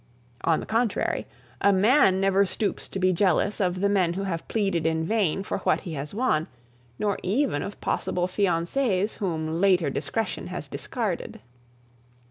[0.43, 1.27] On the contrary,
[1.61, 5.43] a man never stoops to be jealous of the men who have pleaded in vain
[5.43, 6.47] for what he has won,
[6.97, 11.39] nor even of possible fiancés whom later discretion has discarded.